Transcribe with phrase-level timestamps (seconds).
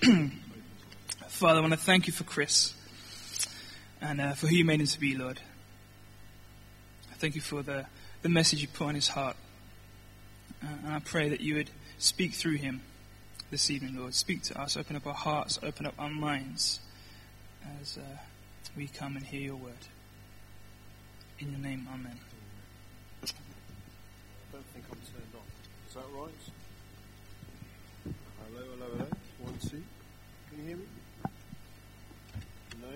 [1.28, 2.74] Father, I want to thank you for Chris
[4.00, 5.40] and uh, for who you made him to be, Lord.
[7.10, 7.84] I thank you for the,
[8.22, 9.36] the message you put on his heart.
[10.62, 11.68] Uh, and I pray that you would
[11.98, 12.80] speak through him
[13.50, 14.14] this evening, Lord.
[14.14, 16.80] Speak to us, open up our hearts, open up our minds
[17.82, 18.16] as uh,
[18.76, 19.74] we come and hear your word.
[21.40, 22.18] In your name, Amen.
[23.22, 23.26] I
[24.52, 25.42] don't think I'm turned on.
[25.88, 26.32] Is that right?
[28.48, 29.19] Hello, hello, hello.
[29.50, 29.82] One, two.
[30.48, 30.84] Can you hear me?
[32.80, 32.88] No?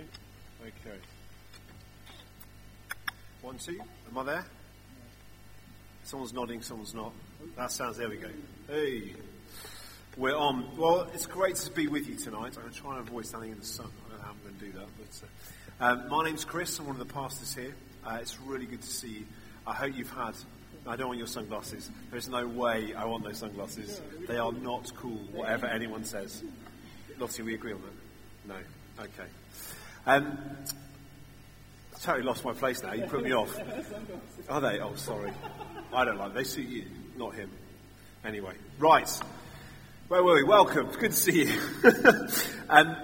[0.63, 0.99] Okay.
[3.43, 3.81] One, two.
[4.09, 4.45] Am I there?
[6.05, 7.13] Someone's nodding, someone's not.
[7.57, 8.29] That sounds, there we go.
[8.69, 9.15] Hey.
[10.17, 10.77] We're on.
[10.77, 12.55] Well, it's great to be with you tonight.
[12.57, 13.91] I'm going to try and avoid standing in the sun.
[14.07, 14.87] I don't know how I'm going to do that.
[14.97, 16.79] But uh, um, My name's Chris.
[16.79, 17.75] I'm one of the pastors here.
[18.07, 19.25] Uh, it's really good to see you.
[19.67, 20.35] I hope you've had.
[20.87, 21.91] I don't want your sunglasses.
[22.11, 24.03] There's no way I want those sunglasses.
[24.29, 26.43] They are not cool, whatever anyone says.
[27.19, 28.55] Lottie, we agree on that?
[28.99, 29.05] No?
[29.05, 29.31] Okay.
[30.07, 30.39] Um,
[31.95, 32.93] I totally lost my place now.
[32.93, 33.59] You put me off.
[34.49, 34.79] Are they?
[34.81, 35.33] Oh, sorry.
[35.93, 36.37] I don't like them.
[36.37, 36.85] They suit you,
[37.17, 37.51] not him.
[38.25, 39.09] Anyway, right.
[40.09, 40.43] Where were we?
[40.43, 40.89] Welcome.
[40.99, 41.61] Good to see you.
[42.69, 42.97] um,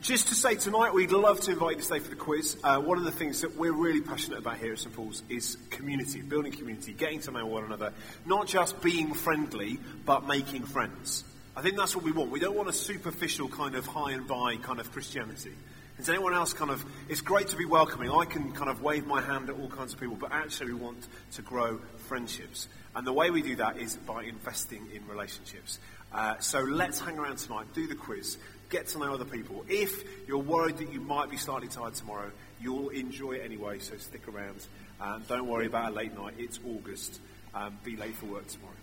[0.00, 2.56] just to say tonight, we'd love to invite you to stay for the quiz.
[2.64, 5.58] Uh, one of the things that we're really passionate about here at St Paul's is
[5.68, 7.92] community, building community, getting to know one another,
[8.24, 11.24] not just being friendly, but making friends.
[11.54, 12.30] I think that's what we want.
[12.30, 15.52] We don't want a superficial kind of hi and bye kind of Christianity.
[15.98, 18.10] Does anyone else kind of, it's great to be welcoming.
[18.10, 20.80] I can kind of wave my hand at all kinds of people, but actually we
[20.80, 21.78] want to grow
[22.08, 22.68] friendships.
[22.96, 25.78] And the way we do that is by investing in relationships.
[26.10, 28.38] Uh, so let's hang around tonight, do the quiz,
[28.70, 29.64] get to know other people.
[29.68, 33.96] If you're worried that you might be slightly tired tomorrow, you'll enjoy it anyway, so
[33.98, 34.66] stick around.
[35.00, 36.34] And don't worry about a late night.
[36.38, 37.20] It's August.
[37.54, 38.74] Um, be late for work tomorrow.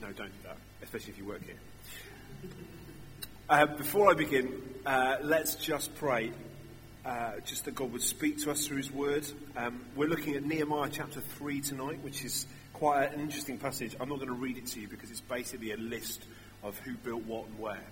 [0.00, 1.58] No, don't do that, especially if you work here.
[3.48, 6.32] Uh, before I begin, uh, let's just pray.
[7.04, 9.26] Uh, just that God would speak to us through His Word.
[9.56, 13.96] Um, we're looking at Nehemiah chapter 3 tonight, which is quite an interesting passage.
[13.98, 16.22] I'm not going to read it to you because it's basically a list
[16.62, 17.82] of who built what and where,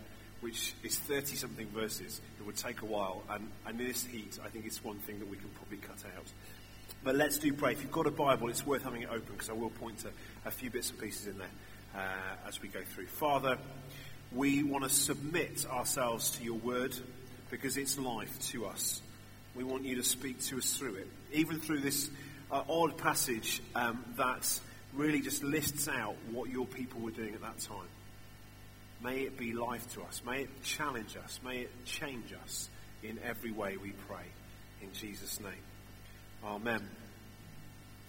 [0.40, 2.20] which is 30 something verses.
[2.38, 5.18] It would take a while, and, and in this heat, I think it's one thing
[5.18, 6.26] that we can probably cut out.
[7.02, 7.72] But let's do pray.
[7.72, 10.08] If you've got a Bible, it's worth having it open because I will point to
[10.44, 11.48] a few bits and pieces in there
[11.94, 13.06] uh, as we go through.
[13.06, 13.58] Father,
[14.32, 16.96] we want to submit ourselves to your word
[17.50, 19.00] because it's life to us.
[19.54, 22.10] We want you to speak to us through it, even through this
[22.50, 24.60] uh, odd passage um, that
[24.94, 27.86] really just lists out what your people were doing at that time.
[29.02, 30.22] May it be life to us.
[30.24, 31.40] May it challenge us.
[31.44, 32.68] May it change us
[33.02, 34.24] in every way we pray.
[34.82, 35.52] In Jesus' name.
[36.44, 36.88] Amen.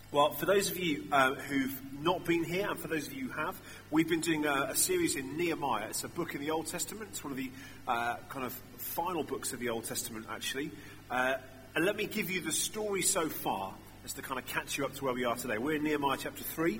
[0.09, 3.27] Well, for those of you uh, who've not been here, and for those of you
[3.27, 3.59] who have,
[3.91, 5.87] we've been doing a, a series in Nehemiah.
[5.89, 7.09] It's a book in the Old Testament.
[7.11, 7.51] It's one of the
[7.87, 10.71] uh, kind of final books of the Old Testament, actually.
[11.11, 11.35] Uh,
[11.75, 13.73] and let me give you the story so far,
[14.05, 15.57] as to kind of catch you up to where we are today.
[15.57, 16.79] We're in Nehemiah chapter 3.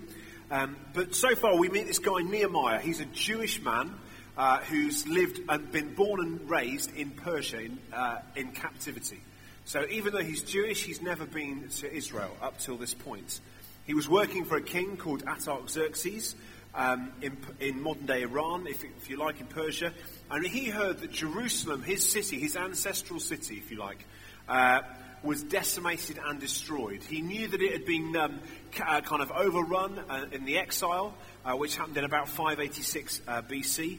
[0.50, 2.80] Um, but so far, we meet this guy, Nehemiah.
[2.80, 3.94] He's a Jewish man
[4.38, 9.20] uh, who's lived and been born and raised in Persia in, uh, in captivity.
[9.66, 13.42] So even though he's Jewish, he's never been to Israel up till this point.
[13.86, 16.36] He was working for a king called Artaxerxes
[16.74, 19.92] um, in, in, modern day Iran, if, if, you like, in Persia.
[20.32, 24.06] And he heard that Jerusalem, his city, his ancestral city, if you like,
[24.48, 24.82] uh,
[25.24, 27.02] was decimated and destroyed.
[27.04, 28.40] He knew that it had been um,
[28.86, 31.14] uh, kind of overrun uh, in the exile,
[31.46, 33.98] uh, which happened in about 586 uh, BC.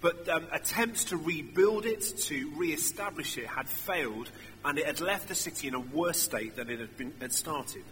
[0.00, 4.30] But um, attempts to rebuild it, to re-establish it, had failed,
[4.64, 7.32] and it had left the city in a worse state than it had, been, had
[7.32, 7.82] started.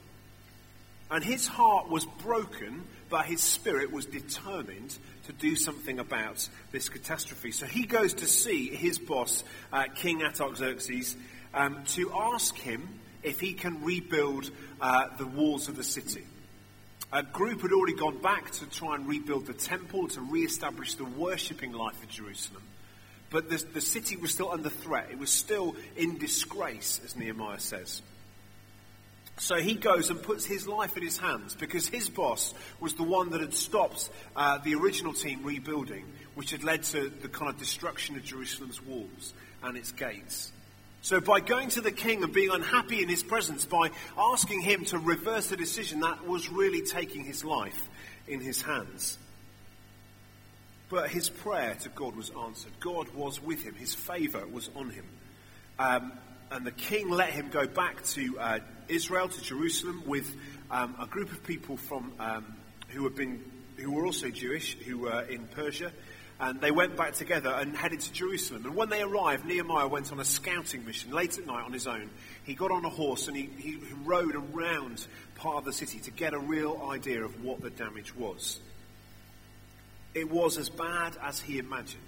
[1.11, 4.97] And his heart was broken, but his spirit was determined
[5.27, 7.53] to do something about this catastrophe.
[7.53, 11.17] So he goes to see his boss, uh, King Artaxerxes,
[11.55, 12.89] um, to ask him
[13.23, 16.25] if he can rebuild uh, the walls of the city.
[17.13, 21.05] A group had already gone back to try and rebuild the temple, to re-establish the
[21.05, 22.63] worshipping life of Jerusalem.
[23.31, 25.09] But the, the city was still under threat.
[25.11, 28.03] It was still in disgrace, as Nehemiah says.
[29.39, 33.03] So he goes and puts his life in his hands because his boss was the
[33.03, 37.51] one that had stopped uh, the original team rebuilding, which had led to the kind
[37.51, 40.53] of destruction of Jerusalem's walls and its gates.
[41.03, 44.85] So by going to the king and being unhappy in his presence, by asking him
[44.87, 47.89] to reverse the decision, that was really taking his life
[48.27, 49.19] in his hands.
[50.89, 52.73] But his prayer to God was answered.
[52.81, 53.75] God was with him.
[53.75, 55.05] His favor was on him.
[55.79, 56.13] Um,
[56.51, 58.59] and the king let him go back to uh,
[58.89, 60.33] Israel, to Jerusalem, with
[60.71, 62.57] um, a group of people from um,
[62.89, 63.43] who had been
[63.77, 65.93] who were also Jewish, who were in Persia,
[66.39, 68.67] and they went back together and headed to Jerusalem.
[68.67, 71.87] And when they arrived, Nehemiah went on a scouting mission late at night on his
[71.87, 72.11] own.
[72.45, 75.07] He got on a horse and he, he rode around
[75.37, 78.61] part of the city to get a real idea of what the damage was.
[80.15, 82.03] It was as bad as he imagined.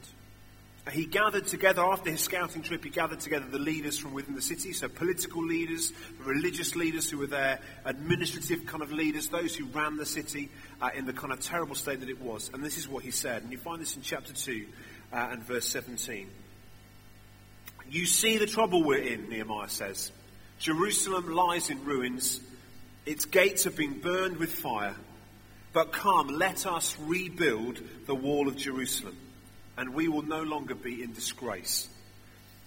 [0.91, 4.43] He gathered together, after his scouting trip, he gathered together the leaders from within the
[4.43, 9.67] city, so political leaders, religious leaders who were there, administrative kind of leaders, those who
[9.67, 10.51] ran the city
[10.81, 12.51] uh, in the kind of terrible state that it was.
[12.55, 14.67] And this is what he said, and you find this in chapter 2
[15.13, 16.31] uh, and verse 17.
[17.91, 20.13] You see the trouble we're in, Nehemiah says.
[20.59, 22.41] Jerusalem lies in ruins,
[23.05, 24.95] its gates have been burned with fire.
[25.73, 29.17] But come, let us rebuild the wall of Jerusalem
[29.79, 31.89] and we will no longer be in disgrace.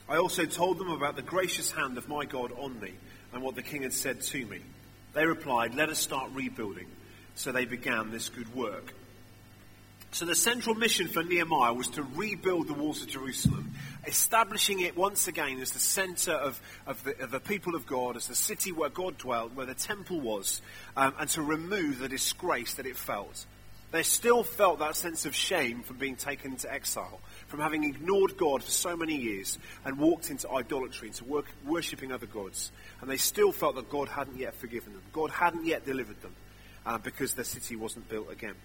[0.08, 2.94] I also told them about the gracious hand of my God on me
[3.34, 4.62] and what the king had said to me.
[5.14, 6.88] They replied, Let us start rebuilding.
[7.36, 8.94] So they began this good work.
[10.12, 13.74] So the central mission for Nehemiah was to rebuild the walls of Jerusalem,
[14.06, 18.18] establishing it once again as the center of, of, the, of the, people of God,
[18.18, 20.62] as the city where God dwelt, where the temple was,
[20.98, 23.46] um, and to remove the disgrace that it felt.
[23.92, 28.38] They still felt that sense of shame from being taken into exile, from having ignored
[28.38, 32.72] God for so many years and walked into idolatry, into work, worshipping other gods.
[33.02, 35.02] And they still felt that God hadn't yet forgiven them.
[35.12, 36.34] God hadn't yet delivered them
[36.86, 38.56] uh, because their city wasn't built again.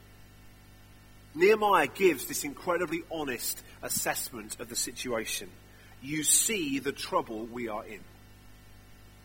[1.34, 5.50] Nehemiah gives this incredibly honest assessment of the situation.
[6.02, 8.00] You see the trouble we are in.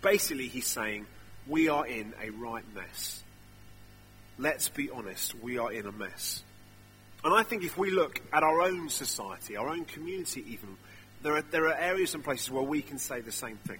[0.01, 1.05] Basically, he's saying,
[1.47, 3.23] we are in a right mess
[4.41, 6.43] let's be honest, we are in a mess.
[7.23, 10.75] And I think if we look at our own society, our own community even,
[11.21, 13.79] there are, there are areas and places where we can say the same thing.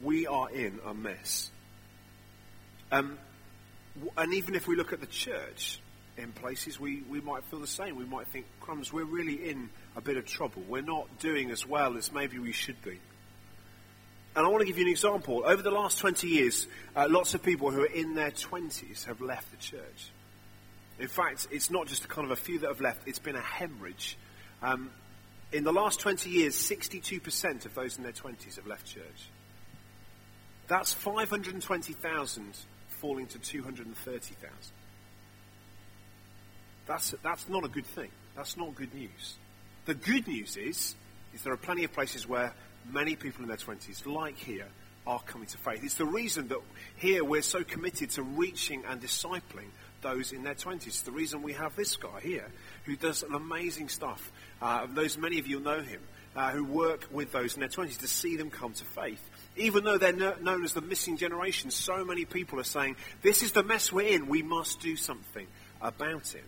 [0.00, 1.50] We are in a mess.
[2.90, 3.18] Um,
[4.16, 5.80] and even if we look at the church,
[6.16, 7.96] in places we, we might feel the same.
[7.96, 10.62] We might think, crumbs, we're really in a bit of trouble.
[10.68, 12.98] We're not doing as well as maybe we should be.
[14.38, 15.42] And I want to give you an example.
[15.44, 19.20] Over the last 20 years, uh, lots of people who are in their 20s have
[19.20, 20.12] left the church.
[21.00, 23.34] In fact, it's not just a kind of a few that have left, it's been
[23.34, 24.16] a hemorrhage.
[24.62, 24.92] Um,
[25.50, 29.28] in the last 20 years, 62% of those in their 20s have left church.
[30.68, 32.58] That's 520,000
[33.00, 34.48] falling to 230,000.
[36.86, 38.12] That's, that's not a good thing.
[38.36, 39.34] That's not good news.
[39.86, 40.94] The good news is,
[41.34, 42.54] is there are plenty of places where
[42.90, 44.66] many people in their 20s, like here,
[45.06, 45.82] are coming to faith.
[45.82, 46.58] It's the reason that
[46.96, 49.70] here we're so committed to reaching and discipling
[50.02, 50.86] those in their 20s.
[50.86, 52.46] It's the reason we have this guy here
[52.84, 54.30] who does an amazing stuff.
[54.60, 56.00] Uh, those many of you know him,
[56.36, 59.20] uh, who work with those in their 20s to see them come to faith.
[59.56, 63.42] Even though they're no, known as the missing generation, so many people are saying, This
[63.42, 65.46] is the mess we're in, we must do something
[65.80, 66.44] about it.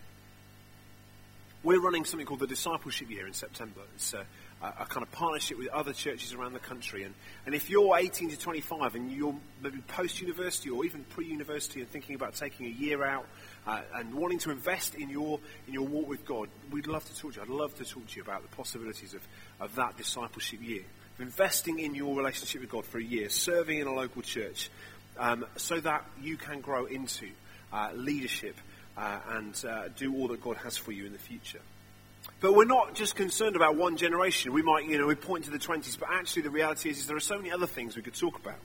[1.63, 3.81] We're running something called the Discipleship Year in September.
[3.95, 4.13] It's
[4.61, 7.03] a, kind of partnership with other churches around the country.
[7.03, 7.13] And,
[7.45, 11.81] and if you're 18 to 25 and you're maybe post university or even pre university
[11.81, 13.25] and thinking about taking a year out
[13.65, 17.17] uh, and wanting to invest in your, in your walk with God, we'd love to
[17.17, 17.41] talk to you.
[17.41, 19.21] I'd love to talk to you about the possibilities of,
[19.59, 20.83] of that discipleship year.
[21.15, 24.69] Of investing in your relationship with God for a year, serving in a local church,
[25.17, 27.29] um, so that you can grow into
[27.73, 28.55] uh, leadership
[28.97, 31.61] uh, and uh, do all that God has for you in the future.
[32.41, 34.51] But we're not just concerned about one generation.
[34.51, 37.07] We might, you know, we point to the 20s, but actually the reality is, is
[37.07, 38.57] there are so many other things we could talk about.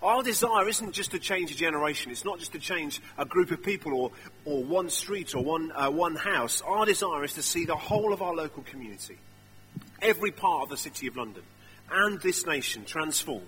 [0.00, 2.12] Our desire isn't just to change a generation.
[2.12, 4.12] It's not just to change a group of people or,
[4.44, 6.62] or one street or one, uh, one house.
[6.62, 9.18] Our desire is to see the whole of our local community,
[10.00, 11.42] every part of the City of London,
[11.90, 13.44] and this nation transformed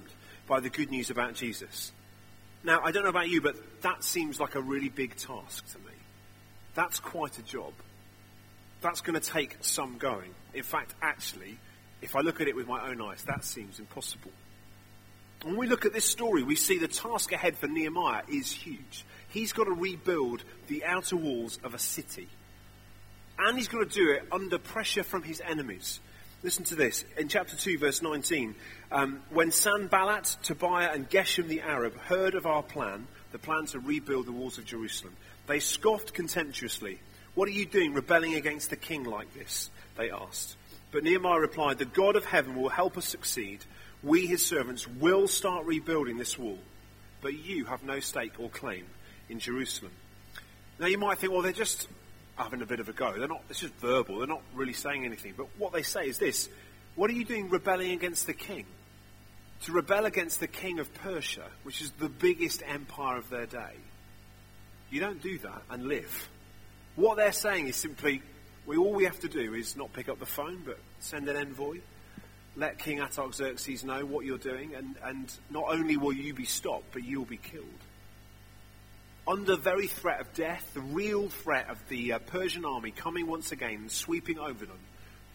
[0.48, 1.92] by the good news about Jesus.
[2.64, 5.78] Now, I don't know about you, but that seems like a really big task to
[5.78, 5.94] me.
[6.74, 7.72] That's quite a job
[8.82, 10.34] that's going to take some going.
[10.54, 11.58] In fact, actually,
[12.02, 14.32] if I look at it with my own eyes, that seems impossible.
[15.44, 19.04] When we look at this story, we see the task ahead for Nehemiah is huge.
[19.28, 22.28] He's got to rebuild the outer walls of a city.
[23.38, 26.00] And he's got to do it under pressure from his enemies.
[26.42, 27.04] Listen to this.
[27.16, 28.54] In chapter 2, verse 19,
[28.90, 33.78] um, when Sanballat, Tobiah, and Geshem the Arab heard of our plan, the plan to
[33.78, 37.00] rebuild the walls of Jerusalem, they scoffed contemptuously
[37.34, 39.70] what are you doing rebelling against the king like this?
[39.96, 40.56] They asked.
[40.90, 43.64] But Nehemiah replied, The God of heaven will help us succeed.
[44.02, 46.58] We, his servants, will start rebuilding this wall.
[47.22, 48.84] But you have no stake or claim
[49.28, 49.92] in Jerusalem.
[50.78, 51.88] Now you might think, well, they're just
[52.36, 53.16] having a bit of a go.
[53.16, 54.18] They're not, it's just verbal.
[54.18, 55.34] They're not really saying anything.
[55.36, 56.48] But what they say is this
[56.96, 58.66] What are you doing rebelling against the king?
[59.62, 63.76] To rebel against the king of Persia, which is the biggest empire of their day.
[64.90, 66.28] You don't do that and live.
[66.96, 68.22] What they're saying is simply,
[68.66, 71.36] we, all we have to do is not pick up the phone, but send an
[71.36, 71.80] envoy,
[72.54, 76.92] let King Artaxerxes know what you're doing, and, and not only will you be stopped,
[76.92, 77.66] but you'll be killed.
[79.26, 83.52] Under very threat of death, the real threat of the uh, Persian army coming once
[83.52, 84.78] again and sweeping over them,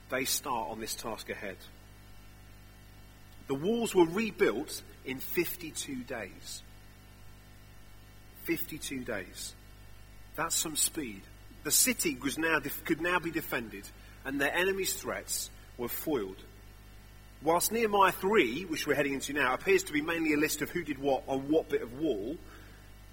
[0.10, 1.58] they start on this task ahead.
[3.48, 6.62] The walls were rebuilt in 52 days.
[8.44, 9.56] 52 days.
[10.36, 11.22] That's some speed.
[11.68, 13.84] The city was now, could now be defended,
[14.24, 16.38] and their enemies' threats were foiled.
[17.44, 20.70] Whilst Nehemiah 3, which we're heading into now, appears to be mainly a list of
[20.70, 22.38] who did what on what bit of wall,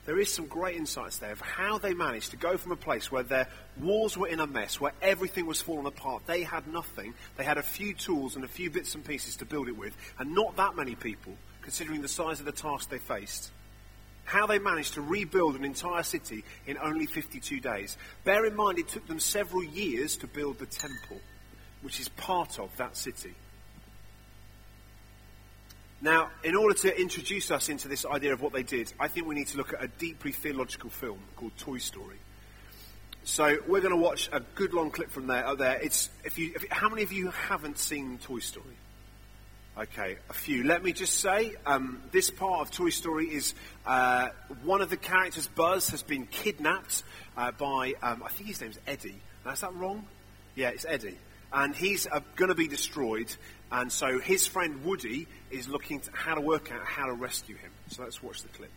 [0.06, 3.10] there is some great insights there of how they managed to go from a place
[3.10, 6.22] where their walls were in a mess, where everything was falling apart.
[6.26, 7.14] They had nothing.
[7.36, 9.96] They had a few tools and a few bits and pieces to build it with,
[10.16, 11.32] and not that many people,
[11.62, 13.50] considering the size of the task they faced.
[14.24, 17.96] How they managed to rebuild an entire city in only 52 days.
[18.24, 21.20] Bear in mind, it took them several years to build the temple,
[21.82, 23.34] which is part of that city.
[26.00, 29.26] Now, in order to introduce us into this idea of what they did, I think
[29.26, 32.18] we need to look at a deeply theological film called Toy Story.
[33.24, 35.46] So we're going to watch a good long clip from there.
[35.46, 35.80] Uh, there.
[35.80, 38.76] It's if you, if, how many of you haven't seen Toy Story?
[39.76, 40.62] Okay, a few.
[40.62, 43.54] Let me just say, um, this part of Toy Story is
[43.84, 44.28] uh,
[44.62, 47.02] one of the characters, Buzz, has been kidnapped
[47.36, 49.20] uh, by, um, I think his name's Eddie.
[49.44, 50.06] Now, is that wrong?
[50.54, 51.18] Yeah, it's Eddie.
[51.52, 53.34] And he's uh, going to be destroyed.
[53.72, 57.72] And so his friend Woody is looking how to work out how to rescue him.
[57.88, 58.70] So let's watch the clip.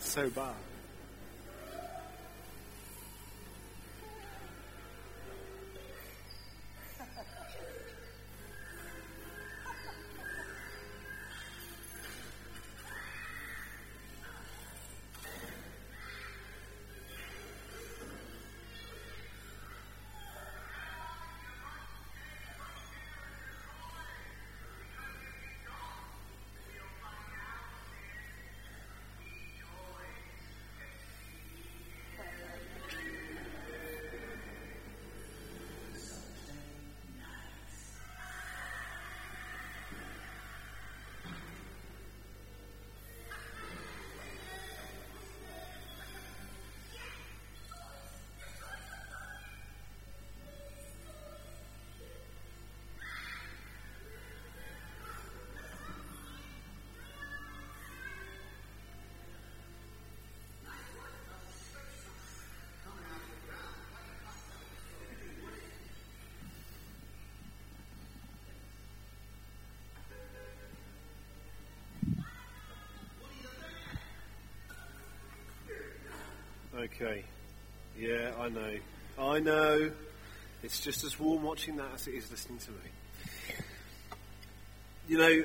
[0.00, 0.69] so bad.
[76.84, 77.24] Okay.
[77.98, 78.74] Yeah, I know.
[79.18, 79.90] I know.
[80.62, 83.56] It's just as warm watching that as it is listening to me.
[85.06, 85.44] You know,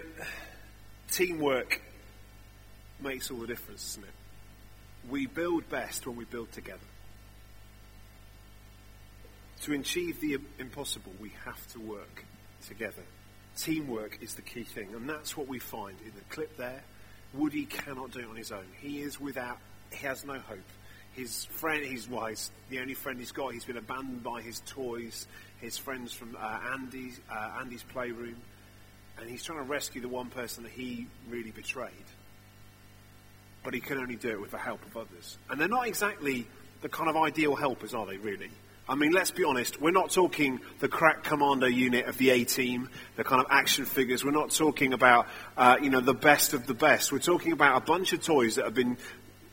[1.12, 1.82] teamwork
[3.02, 5.10] makes all the difference, doesn't it?
[5.10, 6.80] We build best when we build together.
[9.64, 12.24] To achieve the impossible, we have to work
[12.66, 13.04] together.
[13.58, 16.82] Teamwork is the key thing, and that's what we find in the clip there.
[17.34, 18.68] Woody cannot do it on his own.
[18.80, 19.58] He is without,
[19.92, 20.60] he has no hope
[21.16, 23.54] his friend, his well, he's the only friend he's got.
[23.54, 25.28] He's been abandoned by his toys,
[25.62, 28.36] his friends from uh, Andy's, uh, Andy's playroom,
[29.20, 31.92] and he's trying to rescue the one person that he really betrayed.
[33.64, 36.48] But he can only do it with the help of others, and they're not exactly
[36.82, 38.18] the kind of ideal helpers, are they?
[38.18, 38.52] Really?
[38.88, 39.82] I mean, let's be honest.
[39.82, 43.86] We're not talking the crack commando unit of the A team, the kind of action
[43.86, 44.24] figures.
[44.24, 47.12] We're not talking about, uh, you know, the best of the best.
[47.12, 48.98] We're talking about a bunch of toys that have been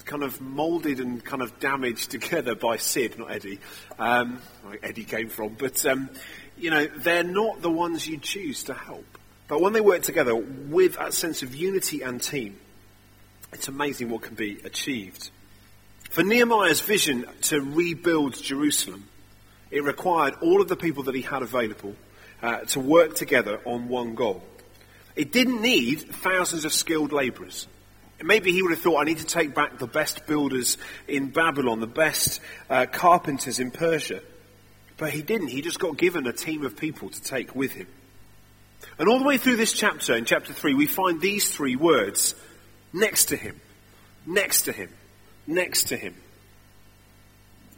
[0.03, 3.61] kind of moulded and kind of damaged together by Sid, not Eddie,
[3.99, 5.55] um, where Eddie came from.
[5.55, 6.11] But, um,
[6.57, 9.07] you know, they're not the ones you choose to help.
[9.49, 12.59] But when they work together with that sense of unity and team,
[13.53, 15.31] it's amazing what can be achieved.
[16.11, 19.09] For Nehemiah's vision to rebuild Jerusalem,
[19.71, 21.95] it required all of the people that he had available
[22.43, 24.43] uh, to work together on one goal.
[25.17, 27.67] It didn't need thousands of skilled labourers.
[28.25, 31.81] Maybe he would have thought, I need to take back the best builders in Babylon,
[31.81, 34.21] the best uh, carpenters in Persia.
[34.97, 35.49] But he didn't.
[35.49, 37.87] He just got given a team of people to take with him.
[38.99, 42.35] And all the way through this chapter, in chapter 3, we find these three words
[42.93, 43.61] next to him,
[44.27, 44.91] next to him,
[45.47, 46.15] next to him.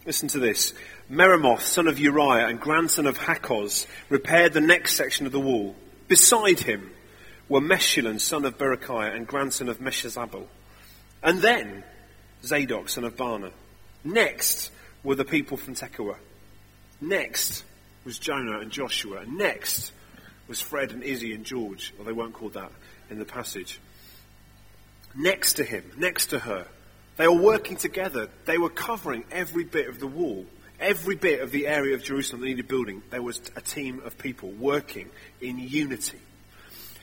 [0.07, 0.75] Listen to this.
[1.11, 5.75] Meremoth, son of Uriah and grandson of Hakoz, repaired the next section of the wall.
[6.09, 6.91] Beside him,
[7.49, 10.47] were Meshullam, son of Berechiah, and grandson of Meshezabel.
[11.23, 11.85] And then
[12.45, 13.53] Zadok, son of Baana.
[14.03, 14.71] Next
[15.03, 16.17] were the people from Tekoa.
[17.01, 17.65] Next
[18.05, 19.25] was Jonah and Joshua.
[19.27, 19.93] Next
[20.49, 22.71] was Fred and Izzy and George, or they weren't called that
[23.11, 23.81] in the passage.
[25.17, 26.67] Next to him, next to her,
[27.17, 28.29] they were working together.
[28.45, 30.45] They were covering every bit of the wall,
[30.81, 33.03] every bit of the area of Jerusalem that needed building.
[33.11, 35.09] There was a team of people working
[35.41, 36.19] in unity.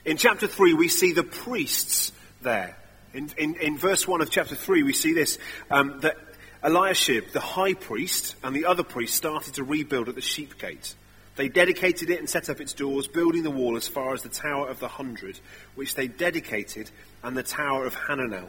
[0.04, 2.10] In chapter 3, we see the priests
[2.40, 2.76] there.
[3.14, 5.38] In, in, in verse 1 of chapter 3, we see this
[5.70, 6.16] um, that
[6.64, 10.94] Eliashib, the high priest, and the other priests started to rebuild at the sheep gate.
[11.36, 14.28] They dedicated it and set up its doors, building the wall as far as the
[14.28, 15.38] Tower of the Hundred,
[15.76, 16.90] which they dedicated,
[17.22, 18.48] and the Tower of Hananel.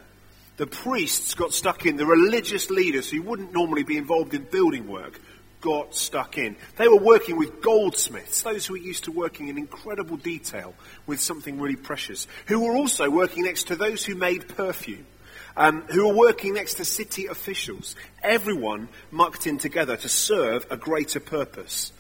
[0.57, 4.87] The priests got stuck in, the religious leaders who wouldn't normally be involved in building
[4.87, 5.19] work
[5.63, 6.55] got stuck in.
[6.75, 10.75] They were working with goldsmiths, those who were used to working in incredible detail
[11.07, 15.07] with something really precious, who were also working next to those who made perfume.
[15.55, 17.95] Um, who were working next to city officials.
[18.23, 21.91] Everyone mucked in together to serve a greater purpose.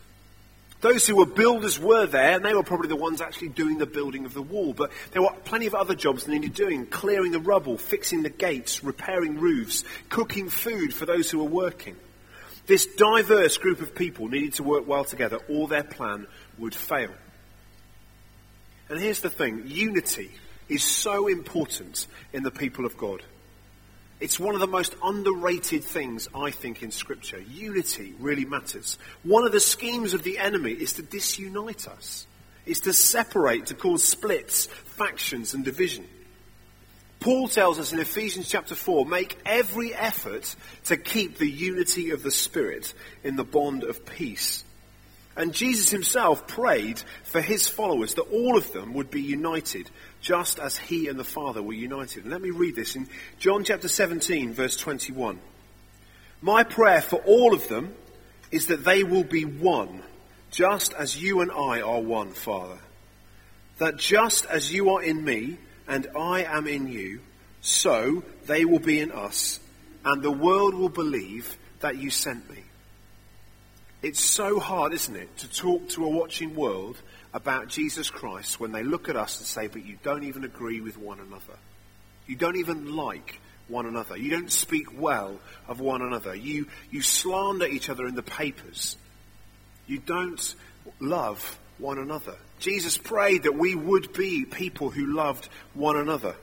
[0.81, 3.85] Those who were builders were there, and they were probably the ones actually doing the
[3.85, 4.73] building of the wall.
[4.73, 8.31] But there were plenty of other jobs they needed doing clearing the rubble, fixing the
[8.31, 11.95] gates, repairing roofs, cooking food for those who were working.
[12.65, 17.11] This diverse group of people needed to work well together, or their plan would fail.
[18.89, 20.31] And here's the thing unity
[20.69, 23.21] is so important in the people of God.
[24.19, 27.41] It's one of the most underrated things, I think, in Scripture.
[27.41, 28.97] Unity really matters.
[29.23, 32.25] One of the schemes of the enemy is to disunite us,
[32.65, 36.07] is to separate, to cause splits, factions, and division.
[37.23, 42.21] Paul tells us in Ephesians chapter 4 make every effort to keep the unity of
[42.21, 44.65] the Spirit in the bond of peace.
[45.37, 50.59] And Jesus himself prayed for his followers that all of them would be united, just
[50.59, 52.23] as he and the Father were united.
[52.23, 53.07] And let me read this in
[53.39, 55.39] John chapter 17, verse 21.
[56.41, 57.95] My prayer for all of them
[58.51, 60.03] is that they will be one,
[60.51, 62.79] just as you and I are one, Father.
[63.77, 65.57] That just as you are in me,
[65.87, 67.21] and I am in you,
[67.61, 69.59] so they will be in us,
[70.05, 72.63] and the world will believe that you sent me.
[74.01, 76.97] It's so hard, isn't it, to talk to a watching world
[77.33, 80.81] about Jesus Christ when they look at us and say, but you don't even agree
[80.81, 81.57] with one another.
[82.27, 84.17] You don't even like one another.
[84.17, 86.35] You don't speak well of one another.
[86.35, 88.97] You, you slander each other in the papers.
[89.87, 90.55] You don't
[90.99, 92.35] love one another.
[92.63, 96.33] Jesus prayed that we would be people who loved one another.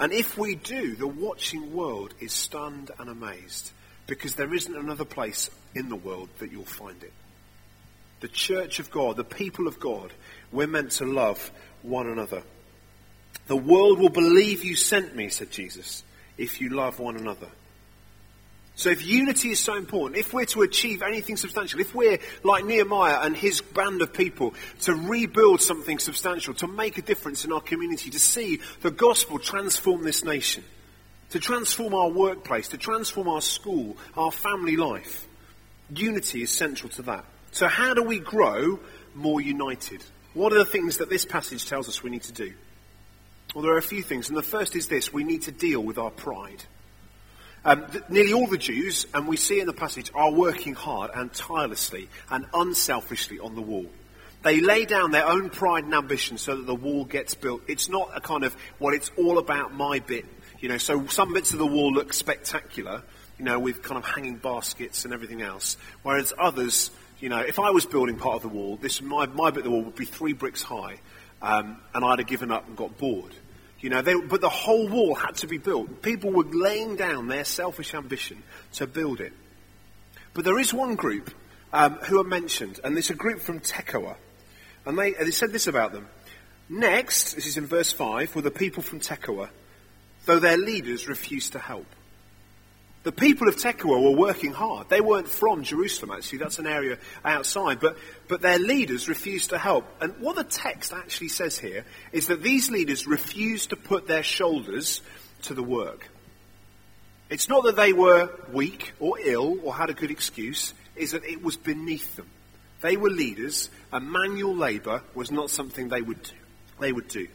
[0.00, 3.70] And if we do, the watching world is stunned and amazed
[4.08, 7.12] because there isn't another place in the world that you'll find it.
[8.18, 10.12] The church of God, the people of God,
[10.50, 12.42] we're meant to love one another.
[13.46, 16.02] The world will believe you sent me, said Jesus,
[16.36, 17.48] if you love one another.
[18.76, 22.64] So if unity is so important, if we're to achieve anything substantial, if we're like
[22.64, 27.52] Nehemiah and his band of people to rebuild something substantial, to make a difference in
[27.52, 30.64] our community, to see the gospel transform this nation,
[31.30, 35.28] to transform our workplace, to transform our school, our family life,
[35.94, 37.24] unity is central to that.
[37.52, 38.80] So how do we grow
[39.14, 40.02] more united?
[40.34, 42.52] What are the things that this passage tells us we need to do?
[43.54, 45.80] Well, there are a few things, and the first is this we need to deal
[45.80, 46.64] with our pride.
[47.64, 51.10] Um, th- nearly all the Jews, and we see in the passage, are working hard
[51.14, 53.86] and tirelessly and unselfishly on the wall.
[54.42, 57.62] They lay down their own pride and ambition so that the wall gets built.
[57.66, 60.26] It's not a kind of, well, it's all about my bit.
[60.60, 63.02] You know, so some bits of the wall look spectacular,
[63.38, 65.78] you know, with kind of hanging baskets and everything else.
[66.02, 69.50] Whereas others, you know, if I was building part of the wall, this, my, my
[69.50, 71.00] bit of the wall would be three bricks high,
[71.40, 73.34] um, and I'd have given up and got bored.
[73.84, 76.00] You know, they, but the whole wall had to be built.
[76.00, 78.42] People were laying down their selfish ambition
[78.76, 79.34] to build it.
[80.32, 81.30] But there is one group
[81.70, 84.16] um, who are mentioned, and it's a group from Tekoa.
[84.86, 86.08] And they, they said this about them.
[86.66, 89.50] Next, this is in verse 5, were the people from Tekoa,
[90.24, 91.84] though their leaders refused to help.
[93.04, 94.88] The people of Tekoa were working hard.
[94.88, 96.38] They weren't from Jerusalem, actually.
[96.38, 97.78] That's an area outside.
[97.78, 99.84] But, but their leaders refused to help.
[100.00, 104.22] And what the text actually says here is that these leaders refused to put their
[104.22, 105.02] shoulders
[105.42, 106.08] to the work.
[107.28, 111.24] It's not that they were weak or ill or had a good excuse, it's that
[111.24, 112.30] it was beneath them.
[112.80, 116.34] They were leaders, and manual labour was not something they would do.
[116.80, 117.28] They would do.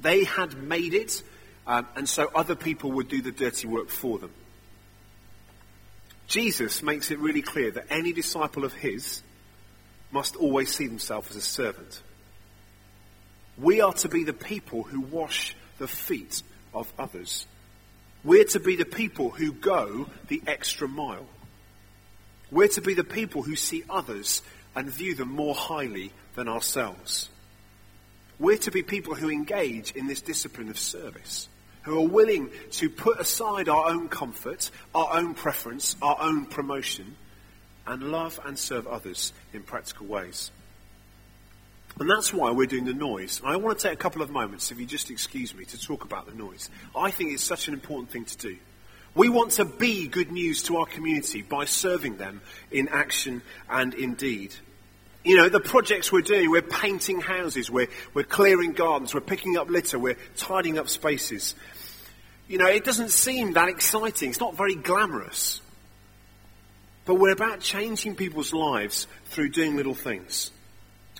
[0.00, 1.22] They had made it,
[1.66, 4.30] um, and so other people would do the dirty work for them.
[6.28, 9.22] Jesus makes it really clear that any disciple of his
[10.10, 12.02] must always see themselves as a servant.
[13.56, 16.42] We are to be the people who wash the feet
[16.74, 17.46] of others.
[18.22, 21.26] We're to be the people who go the extra mile.
[22.50, 24.42] We're to be the people who see others
[24.76, 27.30] and view them more highly than ourselves.
[28.38, 31.48] We're to be people who engage in this discipline of service
[31.82, 37.16] who are willing to put aside our own comfort, our own preference, our own promotion,
[37.86, 40.50] and love and serve others in practical ways.
[41.98, 43.40] And that's why we're doing the noise.
[43.44, 46.04] I want to take a couple of moments, if you just excuse me, to talk
[46.04, 46.70] about the noise.
[46.94, 48.56] I think it's such an important thing to do.
[49.14, 53.94] We want to be good news to our community by serving them in action and
[53.94, 54.54] in deed.
[55.24, 59.56] You know, the projects we're doing, we're painting houses, we're, we're clearing gardens, we're picking
[59.56, 61.54] up litter, we're tidying up spaces.
[62.46, 64.30] You know, it doesn't seem that exciting.
[64.30, 65.60] It's not very glamorous.
[67.04, 70.50] But we're about changing people's lives through doing little things.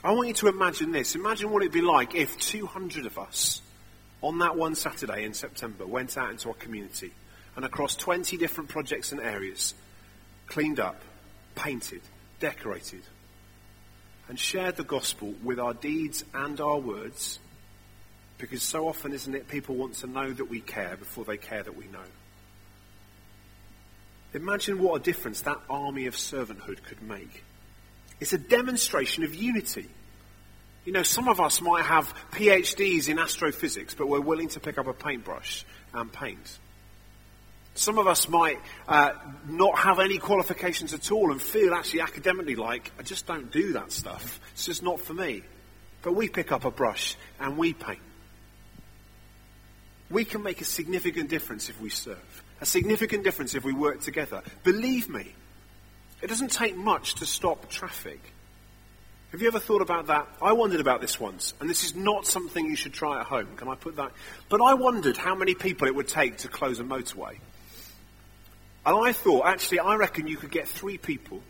[0.02, 1.14] I want you to imagine this.
[1.14, 3.62] Imagine what it'd be like if 200 of us
[4.22, 7.12] on that one Saturday in September went out into our community
[7.56, 9.74] and across 20 different projects and areas
[10.46, 11.00] cleaned up,
[11.56, 12.00] painted,
[12.38, 13.02] decorated,
[14.28, 17.38] and shared the gospel with our deeds and our words
[18.38, 21.62] because so often, isn't it, people want to know that we care before they care
[21.62, 21.98] that we know.
[24.32, 27.44] Imagine what a difference that army of servanthood could make.
[28.20, 29.88] It's a demonstration of unity.
[30.84, 34.78] You know, some of us might have PhDs in astrophysics, but we're willing to pick
[34.78, 36.58] up a paintbrush and paint.
[37.78, 39.12] Some of us might uh,
[39.46, 43.74] not have any qualifications at all and feel actually academically like, I just don't do
[43.74, 44.40] that stuff.
[44.52, 45.44] It's just not for me.
[46.02, 48.00] But we pick up a brush and we paint.
[50.10, 54.00] We can make a significant difference if we serve, a significant difference if we work
[54.00, 54.42] together.
[54.64, 55.32] Believe me,
[56.20, 58.20] it doesn't take much to stop traffic.
[59.30, 60.26] Have you ever thought about that?
[60.42, 63.54] I wondered about this once, and this is not something you should try at home.
[63.56, 64.10] Can I put that?
[64.48, 67.38] But I wondered how many people it would take to close a motorway.
[68.86, 71.42] And I thought, actually, I reckon you could get three people,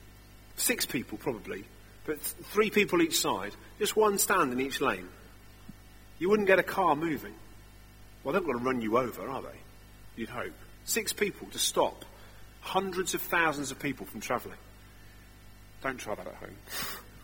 [0.56, 1.64] six people probably,
[2.04, 5.08] but three people each side, just one stand in each lane.
[6.18, 7.34] You wouldn't get a car moving.
[8.24, 9.58] Well, they're not going to run you over, are they?
[10.16, 10.52] You'd hope.
[10.84, 12.04] Six people to stop
[12.60, 14.58] hundreds of thousands of people from travelling.
[15.82, 16.56] Don't try that at home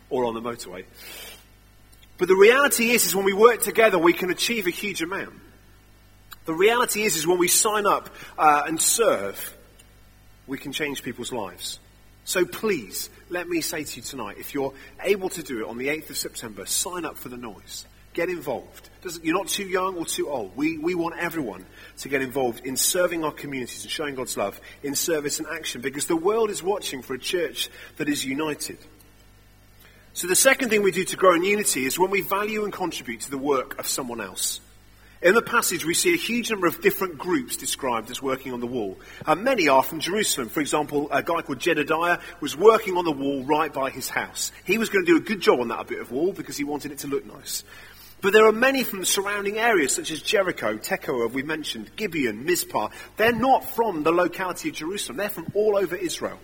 [0.09, 0.85] or on the motorway.
[2.17, 5.33] But the reality is, is when we work together, we can achieve a huge amount.
[6.45, 9.54] The reality is, is when we sign up uh, and serve,
[10.47, 11.79] we can change people's lives.
[12.25, 15.77] So please, let me say to you tonight, if you're able to do it on
[15.77, 17.85] the 8th of September, sign up for the noise.
[18.13, 18.89] Get involved.
[19.21, 20.55] You're not too young or too old.
[20.55, 21.65] We, we want everyone
[21.97, 25.81] to get involved in serving our communities and showing God's love in service and action
[25.81, 28.77] because the world is watching for a church that is united.
[30.13, 32.71] So the second thing we do to grow in unity is when we value and
[32.71, 34.61] contribute to the work of someone else.
[35.21, 38.59] In the passage, we see a huge number of different groups described as working on
[38.59, 38.99] the wall.
[39.25, 40.49] Uh, many are from Jerusalem.
[40.49, 44.51] For example, a guy called Jedediah was working on the wall right by his house.
[44.65, 46.65] He was going to do a good job on that bit of wall because he
[46.65, 47.63] wanted it to look nice.
[48.21, 52.43] But there are many from the surrounding areas, such as Jericho, Tekoa, we mentioned, Gibeon,
[52.43, 52.89] Mizpah.
[53.17, 55.17] They're not from the locality of Jerusalem.
[55.17, 56.39] They're from all over Israel.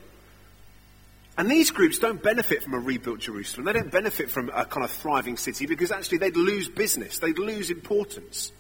[1.38, 3.66] And these groups don't benefit from a rebuilt Jerusalem.
[3.66, 7.20] They don't benefit from a kind of thriving city because actually they'd lose business.
[7.20, 8.52] They'd lose importance.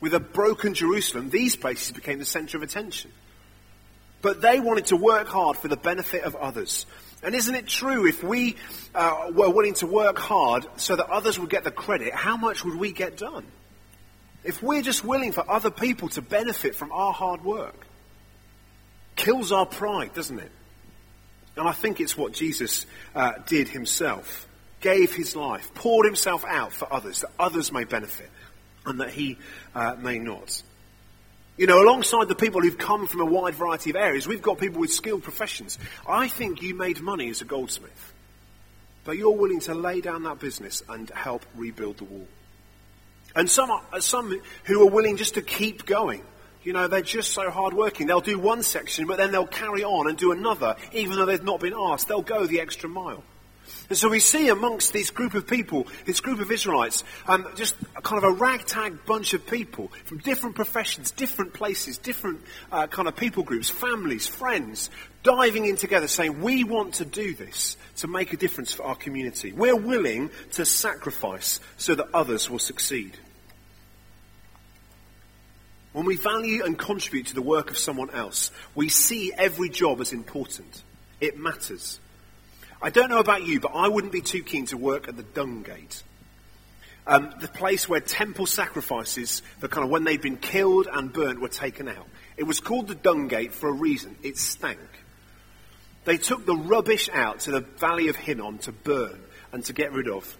[0.00, 3.12] With a broken Jerusalem, these places became the center of attention.
[4.22, 6.86] But they wanted to work hard for the benefit of others.
[7.22, 8.56] And isn't it true if we
[8.94, 12.64] uh, were willing to work hard so that others would get the credit, how much
[12.64, 13.46] would we get done?
[14.42, 17.86] If we're just willing for other people to benefit from our hard work,
[19.16, 20.50] kills our pride, doesn't it?
[21.56, 24.46] And I think it's what Jesus uh, did himself.
[24.80, 28.30] Gave his life, poured himself out for others, that others may benefit
[28.86, 29.38] and that he
[29.74, 30.62] uh, may not.
[31.56, 34.58] You know, alongside the people who've come from a wide variety of areas, we've got
[34.58, 35.78] people with skilled professions.
[36.08, 38.14] I think you made money as a goldsmith,
[39.04, 42.26] but you're willing to lay down that business and help rebuild the wall.
[43.36, 46.22] And some, are, some who are willing just to keep going.
[46.62, 48.06] You know, they're just so hardworking.
[48.06, 51.42] They'll do one section, but then they'll carry on and do another, even though they've
[51.42, 52.08] not been asked.
[52.08, 53.22] They'll go the extra mile.
[53.88, 57.74] And so we see amongst this group of people, this group of Israelites, um, just
[58.02, 63.08] kind of a ragtag bunch of people from different professions, different places, different uh, kind
[63.08, 64.90] of people groups, families, friends,
[65.22, 68.94] diving in together saying, we want to do this to make a difference for our
[68.94, 69.52] community.
[69.52, 73.16] We're willing to sacrifice so that others will succeed.
[75.92, 80.00] When we value and contribute to the work of someone else, we see every job
[80.00, 80.82] as important.
[81.20, 81.98] It matters.
[82.82, 85.22] I don't know about you, but I wouldn't be too keen to work at the
[85.22, 86.02] dung gate.
[87.06, 91.40] Um, the place where temple sacrifices, the kind of when they'd been killed and burnt,
[91.40, 92.06] were taken out.
[92.36, 94.16] It was called the dung gate for a reason.
[94.22, 94.78] It stank.
[96.04, 99.20] They took the rubbish out to the valley of Hinnom to burn
[99.52, 100.36] and to get rid of.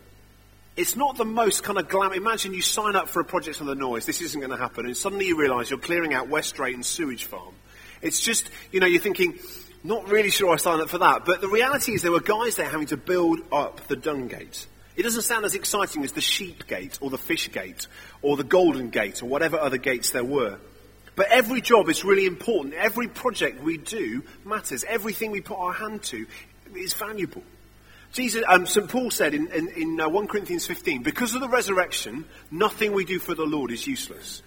[0.76, 2.12] It's not the most kind of glam.
[2.12, 4.06] Imagine you sign up for a project on the noise.
[4.06, 4.86] This isn't going to happen.
[4.86, 7.54] And suddenly you realise you're clearing out West Drayton sewage farm.
[8.00, 9.38] It's just, you know, you're thinking,
[9.82, 11.24] not really sure I signed up for that.
[11.24, 14.66] But the reality is there were guys there having to build up the dung gate.
[14.96, 17.86] It doesn't sound as exciting as the sheep gate or the fish gate
[18.22, 20.58] or the golden gate or whatever other gates there were.
[21.16, 22.74] But every job is really important.
[22.74, 24.84] Every project we do matters.
[24.86, 26.26] Everything we put our hand to
[26.74, 27.42] is valuable.
[28.12, 28.88] Jesus, um, St.
[28.88, 33.04] Paul said in, in, in uh, 1 Corinthians 15, because of the resurrection, nothing we
[33.04, 34.42] do for the Lord is useless.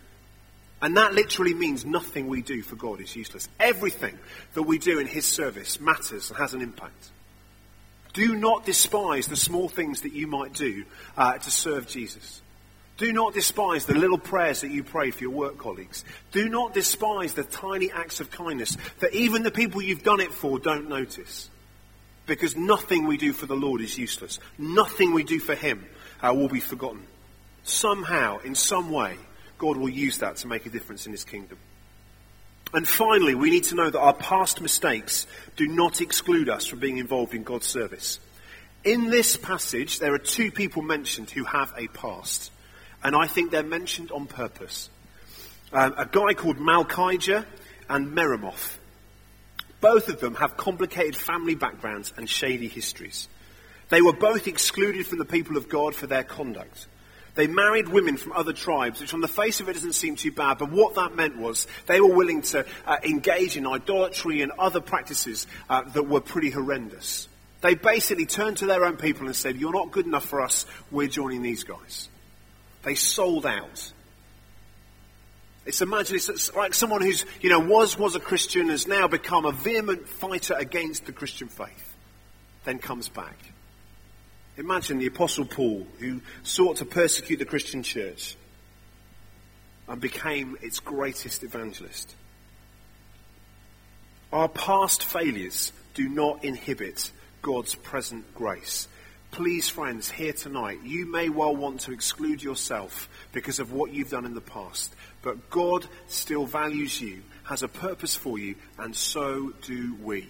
[0.84, 3.48] And that literally means nothing we do for God is useless.
[3.58, 4.20] Everything
[4.54, 7.10] that we do in His service matters and has an impact.
[8.12, 10.84] Do not despise the small things that you might do
[11.16, 12.42] uh, to serve Jesus.
[12.98, 16.04] Do not despise the little prayers that you pray for your work colleagues.
[16.34, 20.34] Do not despise the tiny acts of kindness that even the people you've done it
[20.34, 21.50] for don't notice.
[22.26, 24.38] Because nothing we do for the Lord is useless.
[24.58, 25.86] Nothing we do for Him
[26.22, 27.08] uh, will be forgotten.
[27.64, 29.16] Somehow, in some way,
[29.64, 31.58] God will use that to make a difference in His kingdom.
[32.74, 36.80] And finally, we need to know that our past mistakes do not exclude us from
[36.80, 38.20] being involved in God's service.
[38.84, 42.52] In this passage, there are two people mentioned who have a past.
[43.02, 44.90] And I think they're mentioned on purpose.
[45.72, 47.46] Um, a guy called Malchijah
[47.90, 48.78] and Meremoth.
[49.80, 53.30] Both of them have complicated family backgrounds and shady histories.
[53.88, 56.88] They were both excluded from the people of God for their conduct.
[57.36, 60.32] They married women from other tribes, which on the face of it doesn't seem too
[60.32, 64.52] bad, but what that meant was they were willing to uh, engage in idolatry and
[64.52, 67.28] other practices uh, that were pretty horrendous.
[67.62, 70.68] They basically turned to their own people and said, You're not good enough for us,
[70.92, 72.08] we're joining these guys.
[72.84, 73.92] They sold out.
[75.66, 79.46] It's imagine it's like someone who's, you know, was, was a Christian, has now become
[79.46, 81.96] a vehement fighter against the Christian faith,
[82.66, 83.38] then comes back.
[84.58, 88.36] Imagine the Apostle Paul, who sought to persecute the Christian church
[89.88, 92.16] and became its greatest evangelist.
[94.32, 97.12] Our past failures do not inhibit
[97.42, 98.88] God's present grace.
[99.32, 104.12] Please, friends, here tonight, you may well want to exclude yourself because of what you've
[104.12, 108.96] done in the past, but God still values you, has a purpose for you, and
[108.96, 110.30] so do we.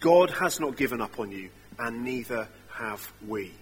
[0.00, 1.50] God has not given up on you
[1.82, 3.52] and neither have we.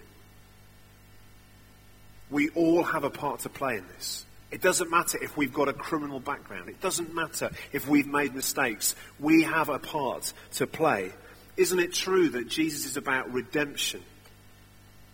[2.29, 4.25] We all have a part to play in this.
[4.51, 6.69] It doesn't matter if we've got a criminal background.
[6.69, 8.95] It doesn't matter if we've made mistakes.
[9.19, 11.11] We have a part to play.
[11.57, 14.01] Isn't it true that Jesus is about redemption,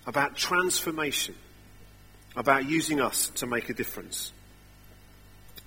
[0.06, 1.36] about transformation,
[2.36, 4.34] about using us to make a difference?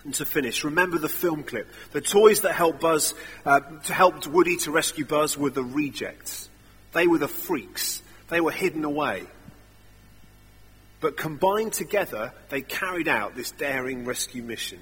[0.04, 1.68] And to finish, remember the film clip.
[1.92, 3.14] The toys that helped Buzz,
[3.46, 6.49] uh, helped Woody to rescue Buzz were the rejects.
[6.92, 8.02] They were the freaks.
[8.28, 9.24] They were hidden away.
[11.00, 14.80] But combined together, they carried out this daring rescue mission.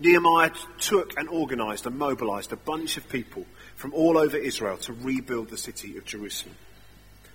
[0.00, 3.46] Nehemiah took and organized and mobilized a bunch of people
[3.76, 6.56] from all over Israel to rebuild the city of Jerusalem.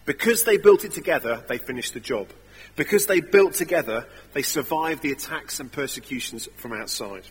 [0.06, 2.28] Because they built it together, they finished the job.
[2.76, 7.24] Because they built together, they survived the attacks and persecutions from outside.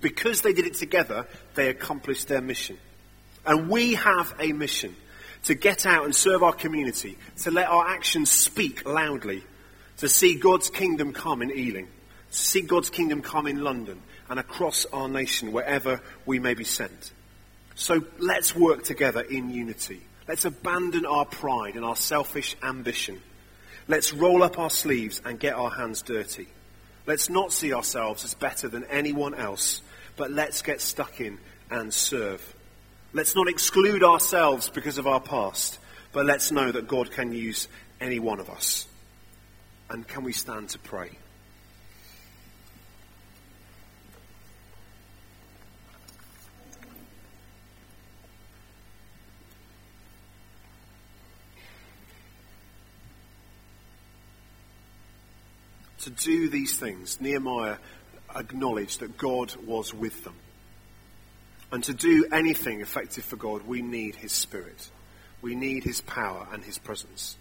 [0.00, 2.78] Because they did it together, they accomplished their mission.
[3.44, 4.94] And we have a mission
[5.44, 9.42] to get out and serve our community, to let our actions speak loudly,
[9.98, 11.88] to see God's kingdom come in Ealing,
[12.30, 16.64] to see God's kingdom come in London and across our nation, wherever we may be
[16.64, 17.12] sent.
[17.74, 20.02] So let's work together in unity.
[20.26, 23.22] Let's abandon our pride and our selfish ambition.
[23.86, 26.48] Let's roll up our sleeves and get our hands dirty.
[27.06, 29.80] Let's not see ourselves as better than anyone else,
[30.16, 31.38] but let's get stuck in
[31.70, 32.42] and serve.
[33.14, 35.78] Let's not exclude ourselves because of our past,
[36.12, 37.66] but let's know that God can use
[38.00, 38.86] any one of us.
[39.88, 41.12] And can we stand to pray?
[56.02, 57.76] To do these things, Nehemiah
[58.36, 60.34] acknowledged that God was with them.
[61.70, 64.90] And to do anything effective for God, we need His Spirit.
[65.42, 67.36] We need His power and His presence.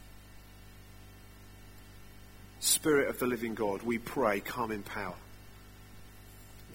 [2.60, 5.16] Spirit of the living God, we pray, come in power.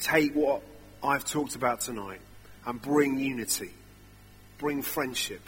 [0.01, 0.63] Take what
[1.03, 2.21] I've talked about tonight
[2.65, 3.71] and bring unity,
[4.59, 5.43] bring friendship.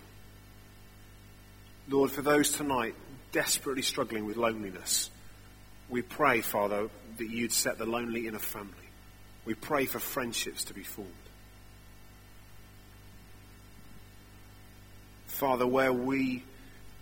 [1.89, 2.95] Lord, for those tonight
[3.33, 5.11] desperately struggling with loneliness,
[5.89, 6.89] we pray, Father,
[7.19, 8.73] that you'd set the lonely in a family.
[9.45, 11.11] We pray for friendships to be formed.
[15.35, 16.45] Father, where we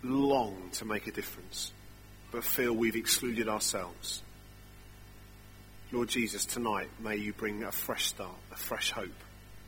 [0.01, 1.71] long to make a difference,
[2.31, 4.23] but feel we've excluded ourselves.
[5.91, 9.13] Lord Jesus, tonight may you bring a fresh start, a fresh hope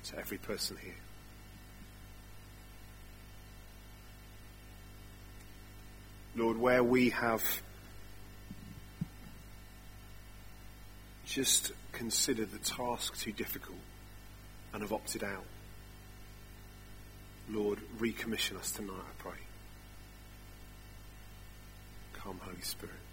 [0.05, 0.95] to every person here.
[6.35, 7.43] Lord, where we have
[11.23, 13.77] just considered the task too difficult
[14.73, 15.45] and have opted out.
[17.49, 19.39] Lord, recommission us tonight, I pray.
[22.13, 23.04] Come, Holy Spirit.